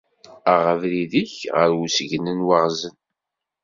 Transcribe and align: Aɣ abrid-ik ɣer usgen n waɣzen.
Aɣ 0.53 0.63
abrid-ik 0.73 1.33
ɣer 1.55 1.69
usgen 1.83 2.25
n 2.37 2.39
waɣzen. 2.47 2.95